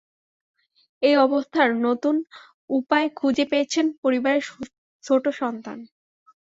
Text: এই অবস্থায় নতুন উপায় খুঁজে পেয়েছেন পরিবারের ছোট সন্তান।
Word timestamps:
এই 1.01 1.15
অবস্থায় 1.17 1.71
নতুন 1.87 2.15
উপায় 2.69 3.07
খুঁজে 3.15 3.45
পেয়েছেন 3.51 3.85
পরিবারের 4.03 4.43
ছোট 5.03 5.23
সন্তান। 5.41 5.77